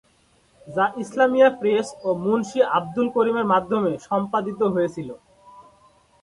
[0.67, 5.09] যা ইসলামিয়া প্রেস ও মুন্সী আবদুল করিমের মাধ্যমে সম্পাদিত হয়েছিল।